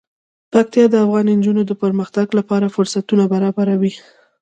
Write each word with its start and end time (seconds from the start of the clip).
پکتیا 0.53 0.85
د 0.89 0.95
افغان 1.05 1.25
نجونو 1.37 1.61
د 1.65 1.71
پرمختګ 1.83 2.27
لپاره 2.39 2.73
فرصتونه 2.75 3.23
برابروي. 3.33 3.93